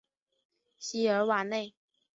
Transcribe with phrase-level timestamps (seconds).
[0.79, 1.75] 西尔瓦内。